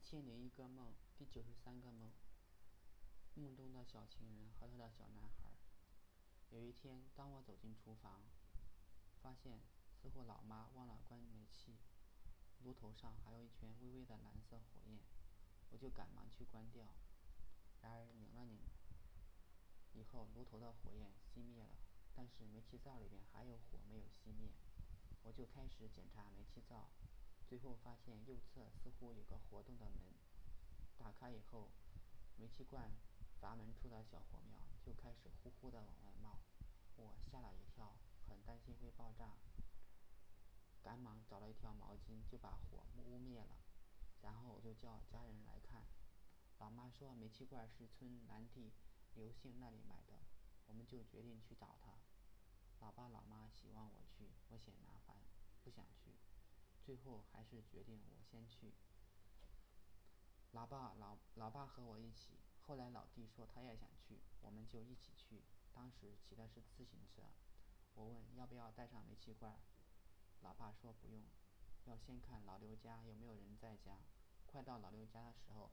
[0.00, 2.10] 千零一个梦，第九十三个梦。
[3.34, 5.52] 梦中的小情人和他的小男孩。
[6.48, 8.22] 有一天，当我走进厨房，
[9.20, 9.60] 发现
[9.92, 11.76] 似乎老妈忘了关煤气，
[12.64, 15.00] 炉头上还有一圈微微的蓝色火焰，
[15.70, 16.94] 我就赶忙去关掉。
[17.82, 18.58] 然而拧了拧，
[19.92, 21.76] 以后炉头的火焰熄灭了，
[22.16, 24.50] 但是煤气灶里边还有火没有熄灭，
[25.22, 26.88] 我就开始检查煤气灶。
[27.50, 30.14] 最后发现右侧似乎有个活动的门，
[30.96, 31.68] 打开以后，
[32.36, 32.92] 煤气罐
[33.40, 36.38] 阀门处的小火苗就开始呼呼的往外冒，
[36.94, 39.34] 我吓了一跳，很担心会爆炸，
[40.80, 43.56] 赶忙找了一条毛巾就把火扑灭了，
[44.22, 45.82] 然后我就叫家人来看，
[46.58, 48.72] 老妈说煤气罐是村南地
[49.14, 50.20] 刘姓那里买的，
[50.66, 51.98] 我们就决定去找他，
[52.78, 55.16] 老爸老妈希望我去，我嫌麻烦，
[55.64, 56.19] 不想去。
[56.90, 58.74] 最后还是决定我先去。
[60.50, 65.44] 老爸老老爸和我一起，后来老弟说他也想去，我们就一起去。
[65.72, 67.22] 当时骑的是自行车，
[67.94, 69.60] 我问要不要带上煤气罐，
[70.40, 71.22] 老爸说不用，
[71.84, 74.00] 要先看老刘家有没有人在家。
[74.44, 75.70] 快到老刘家的时候，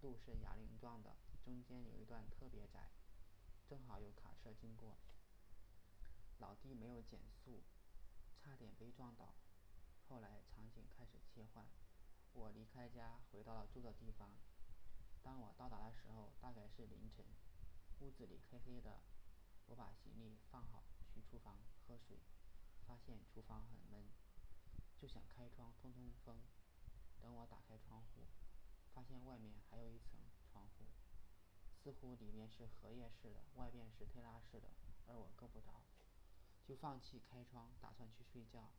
[0.00, 2.88] 路是哑铃状的，中间有一段特别窄，
[3.68, 4.96] 正好有卡车经过。
[6.38, 7.60] 老弟没有减速，
[8.38, 9.34] 差点被撞倒。
[10.08, 11.66] 后来场景开始切换，
[12.32, 14.30] 我离开家回到了住的地方。
[15.22, 17.24] 当我到达的时候，大概是凌晨，
[18.00, 19.00] 屋子里黑黑的。
[19.66, 22.18] 我把行李放好，去厨房喝水，
[22.86, 24.04] 发现厨房很闷，
[25.00, 26.36] 就想开窗通通风。
[27.20, 28.26] 等我打开窗户，
[28.92, 30.20] 发现外面还有一层
[30.52, 30.84] 窗户，
[31.82, 34.68] 似乎里面是荷叶式的，外边是推拉式的，
[35.06, 35.82] 而我够不着，
[36.62, 38.70] 就放弃开窗，打算去睡觉。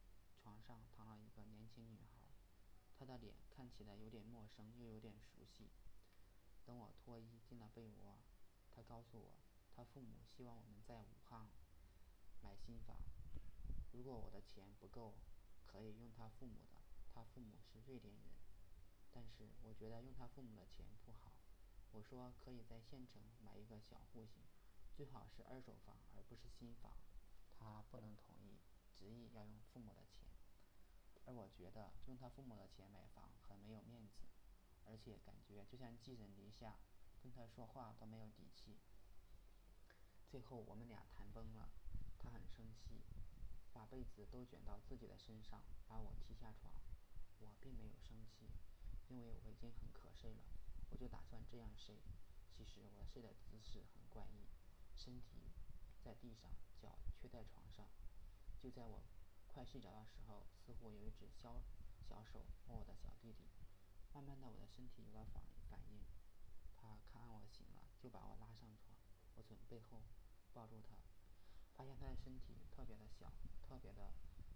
[0.45, 2.21] 床上躺了一个年轻女孩，
[2.93, 5.71] 她的脸看起来有点陌生，又有点熟悉。
[6.63, 8.19] 等我脱衣进了被窝，
[8.69, 9.41] 她告诉我，
[9.75, 11.49] 她父母希望我们在武汉
[12.43, 12.95] 买新房，
[13.91, 15.15] 如果我的钱不够，
[15.65, 16.79] 可以用她父母的。
[17.11, 18.29] 她父母是瑞典人，
[19.11, 21.33] 但是我觉得用她父母的钱不好。
[21.91, 24.43] 我说可以在县城买一个小户型，
[24.95, 26.91] 最好是二手房，而不是新房。
[27.57, 28.59] 她不能同意，
[28.93, 30.24] 执意要用父母的钱。
[31.25, 34.27] 而我觉得用他父母的钱买房很没有面子，
[34.85, 36.77] 而且感觉就像寄人篱下，
[37.21, 38.77] 跟他说话都没有底气。
[40.29, 41.69] 最后我们俩谈崩了，
[42.19, 43.01] 他很生气，
[43.73, 46.73] 把被子都卷到自己的身上，把我踢下床。
[47.39, 48.45] 我并没有生气，
[49.09, 50.43] 因为我已经很瞌睡了，
[50.91, 51.95] 我就打算这样睡。
[52.55, 54.45] 其实我睡的姿势很怪异，
[54.95, 55.51] 身体
[56.03, 57.87] 在地上，脚却在床上。
[58.61, 59.14] 就在我。
[59.55, 61.63] 快睡着的时候，似乎有一只小
[62.03, 63.47] 小手摸我的小弟弟。
[64.11, 66.03] 慢慢的，我的身体有了反反应。
[66.75, 68.91] 他看我醒了，就把我拉上床。
[69.35, 70.03] 我从背后
[70.51, 70.99] 抱住他，
[71.77, 73.31] 发现他的身体特别的小，
[73.63, 74.11] 特别的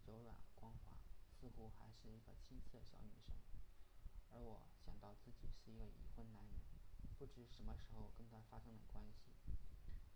[0.06, 0.92] 柔软光滑，
[1.31, 3.34] 似乎还是一个青涩小女生。
[4.31, 6.60] 而我想到自己是一个已婚男人，
[7.18, 9.31] 不知什么时候跟他发生了关系。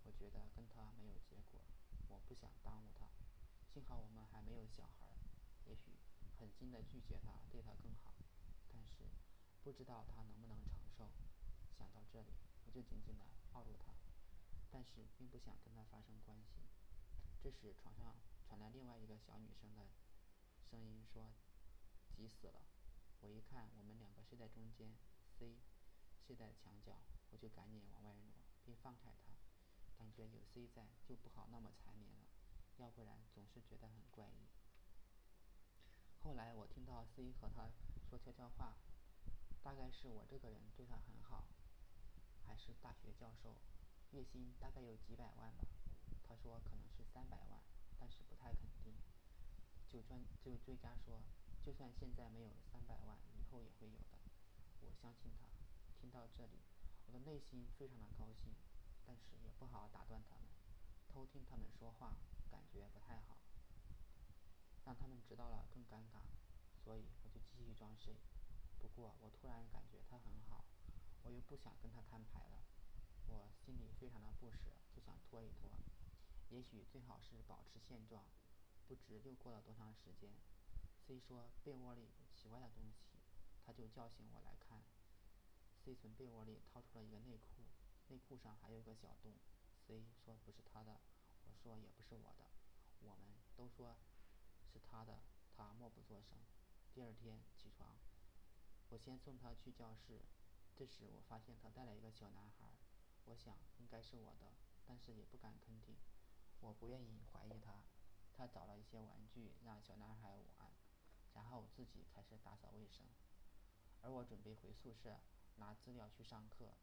[0.04, 1.64] 我觉得跟他没有结果，
[2.10, 3.08] 我不想耽误他。
[3.74, 5.10] 幸好我们还没有小孩，
[5.66, 5.98] 也许
[6.38, 8.14] 狠心的拒绝他，对他更好。
[8.72, 9.10] 但是
[9.64, 11.10] 不知道他能不能承受。
[11.76, 12.30] 想到这里，
[12.68, 13.96] 我就紧紧的抱住他，
[14.70, 16.62] 但是并不想跟他发生关系。
[17.42, 19.90] 这时床上传来另外一个小女生的
[20.70, 21.34] 声音，说
[22.16, 22.68] ：“急死了。”
[23.22, 24.96] 我一看，我们两个睡在中间
[25.40, 25.58] ，C
[26.28, 27.02] 睡在墙角，
[27.32, 29.34] 我就赶紧往外挪，并放开他，
[29.98, 32.30] 感觉有 C 在就不好那么缠绵了。
[32.78, 34.48] 要不然总是觉得很怪异。
[36.20, 37.70] 后来我听到 C 和他
[38.10, 38.78] 说悄悄话，
[39.62, 41.46] 大概是我这个人对他很好，
[42.46, 43.56] 还是大学教授，
[44.12, 45.66] 月薪大概有几百万吧。
[46.24, 47.62] 他说可能是三百万，
[48.00, 48.94] 但是不太肯定。
[49.90, 51.22] 就专就追加说，
[51.62, 54.18] 就算现在没有三百万，以后也会有的。
[54.82, 55.48] 我相信他。
[56.02, 56.60] 听到这里，
[57.06, 58.52] 我的内心非常的高兴，
[59.06, 60.46] 但是也不好打断他们。
[61.08, 62.18] 偷听他们说话，
[62.54, 63.40] 感觉不太好，
[64.86, 66.22] 让他们知道了更尴尬，
[66.84, 68.14] 所以我就继续装睡。
[68.80, 70.64] 不过我突然感觉他很好，
[71.24, 72.62] 我又不想跟他摊牌了，
[73.26, 75.72] 我心里非常的不舍，就想拖一拖。
[76.50, 78.24] 也许最好是保持现状。
[78.88, 80.30] 不知又过了多长时间
[81.08, 83.18] ，C 说被窝里有奇怪的东西，
[83.66, 84.84] 他就叫醒我来看。
[85.84, 87.64] C 从被窝里掏出了一个内裤，
[88.10, 89.34] 内裤上还有个小洞。
[89.88, 91.00] C 说不是他的，
[91.54, 92.46] 说也不是我的，
[93.00, 93.96] 我们都说
[94.66, 95.20] 是他的，
[95.56, 96.38] 他默不作声。
[96.94, 97.96] 第二天起床，
[98.90, 100.22] 我先送他去教室，
[100.76, 102.74] 这时我发现他带了一个小男孩，
[103.26, 104.54] 我想应该是我的，
[104.86, 105.96] 但是也不敢肯定，
[106.60, 107.84] 我不愿意怀疑他。
[108.36, 110.72] 他找了一些玩具让小男孩玩，
[111.34, 113.06] 然后自己开始打扫卫生，
[114.02, 115.20] 而我准备回宿舍
[115.58, 116.74] 拿资料去上课。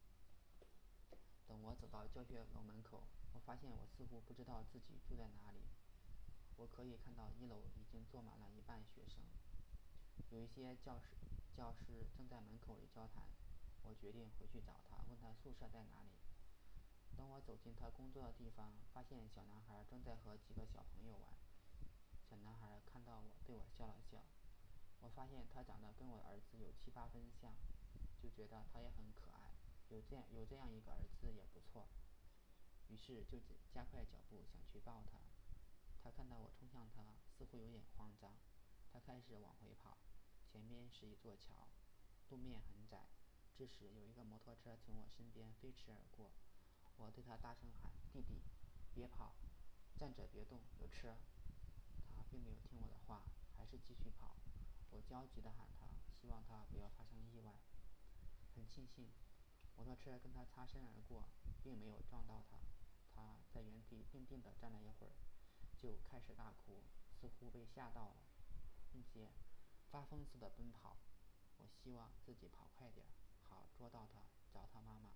[1.46, 3.02] 等我走到教学楼门口，
[3.32, 5.60] 我发现我似乎不知道自己住在哪里。
[6.56, 9.22] 我可以看到一楼已经坐满了一半学生，
[10.30, 11.16] 有一些教师
[11.56, 13.24] 教师正在门口里交谈。
[13.82, 16.10] 我决定回去找他，问他宿舍在哪里。
[17.16, 21.32] 等我走进他工作的地方，发现小男孩正在和几个小朋友玩。
[22.28, 24.22] 小男孩看到我，对我笑了笑。
[25.00, 27.54] 我发现他长得跟我儿子有七八分像，
[28.22, 29.48] 就觉得他也很可爱。
[29.88, 31.69] 有这样有这样一个儿子也不错。
[32.90, 33.38] 于是就
[33.72, 35.20] 加快脚步想去抱他。
[36.02, 38.34] 他看到我冲向他，似乎有点慌张。
[38.92, 39.96] 他开始往回跑。
[40.44, 41.68] 前面是一座桥，
[42.30, 43.06] 路面很窄。
[43.56, 46.32] 这时有一个摩托车从我身边飞驰而过。
[46.96, 48.42] 我对他大声喊：“弟弟，
[48.92, 49.36] 别跑，
[49.96, 51.16] 站着别动，有车。”
[52.16, 53.22] 他并没有听我的话，
[53.56, 54.34] 还是继续跑。
[54.90, 55.86] 我焦急地喊他，
[56.20, 57.54] 希望他不要发生意外。
[58.56, 59.08] 很庆幸，
[59.76, 61.28] 摩托车跟他擦身而过，
[61.62, 62.58] 并没有撞到他。
[64.10, 65.12] 定定地站了一会儿，
[65.78, 68.16] 就开始大哭，似乎被吓到了，
[68.92, 69.30] 并且
[69.90, 70.96] 发疯似的奔跑。
[71.58, 73.06] 我希望自己跑快点，
[73.48, 74.22] 好捉到他，
[74.52, 75.12] 找他妈妈。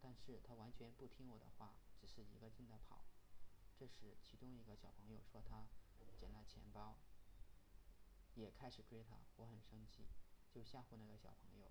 [0.00, 3.04] 但是他完全不听我的话，只是一个劲地跑。
[3.76, 5.66] 这时，其中一个小朋友说他
[6.16, 6.96] 捡了钱包，
[8.34, 9.18] 也开始追他。
[9.36, 10.06] 我很生气，
[10.50, 11.70] 就吓唬那个小朋友，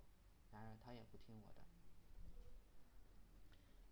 [0.50, 1.62] 然而他也不听我的。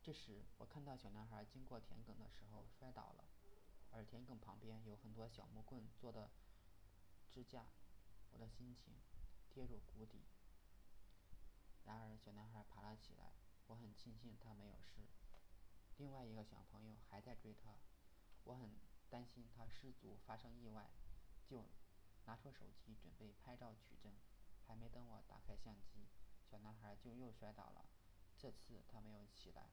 [0.07, 3.25] 这时，我看到小男孩经过田埂的时候摔倒了，
[3.91, 6.31] 而田埂旁边有很多小木棍做的
[7.33, 7.67] 支架，
[8.31, 8.95] 我的心情
[9.53, 10.23] 跌入谷底。
[11.87, 13.33] 然而，小男孩爬了起来，
[13.67, 15.09] 我很庆幸他没有事。
[15.97, 17.75] 另外一个小朋友还在追他，
[18.45, 18.71] 我很
[19.11, 20.89] 担心他失足发生意外，
[21.45, 21.67] 就
[22.27, 24.13] 拿出手机准备拍照取证。
[24.69, 26.07] 还没等我打开相机，
[26.49, 27.85] 小男孩就又摔倒了，
[28.39, 29.69] 这次他没有起来。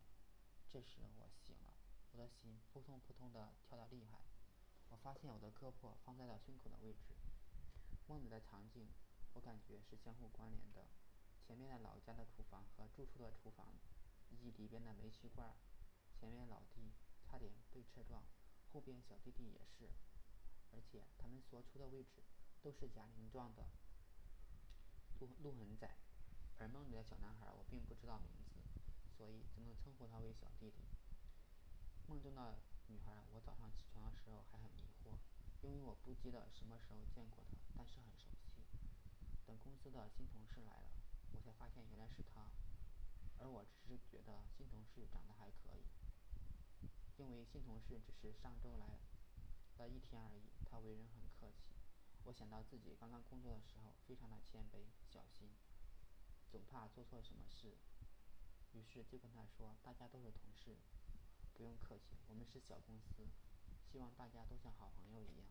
[0.73, 1.71] 这时我醒了，
[2.13, 4.17] 我的心扑通扑通的跳得厉害。
[4.89, 7.13] 我发现我的胳膊放在了胸口的位置。
[8.07, 8.89] 梦里的场景，
[9.35, 10.87] 我感觉是相互关联的。
[11.45, 13.75] 前面的老家的厨房和住处的厨房，
[14.31, 15.53] 以及里边的煤气罐，
[16.19, 16.91] 前面老弟
[17.23, 18.23] 差点被车撞，
[18.71, 19.91] 后边小弟弟也是，
[20.71, 22.23] 而且他们所处的位置
[22.63, 23.67] 都是哑铃状的，
[25.19, 25.99] 路路很窄。
[26.57, 28.42] 而梦里的小男孩我并不知道名字，
[29.17, 30.83] 所以只能称呼他为小弟弟。
[32.07, 35.17] 梦中的女孩，我早上起床的时候还很迷惑，
[35.61, 38.61] 因为我不记得什么时候见过她，但是很熟悉。
[39.45, 40.89] 等公司的新同事来了。
[41.33, 42.47] 我才发现原来是她，
[43.39, 45.83] 而我只是觉得新同事长得还可以，
[47.17, 48.99] 因为新同事只是上周来
[49.77, 50.43] 了一天而已。
[50.69, 51.73] 他为人很客气，
[52.23, 55.49] 我想到自己刚刚工作的时候，非常的谦卑小心，
[56.51, 57.77] 总怕做错什么事，
[58.73, 60.75] 于是就跟他说：“大家都是同事，
[61.53, 63.25] 不用客气，我们是小公司，
[63.91, 65.47] 希望大家都像好朋友一样。”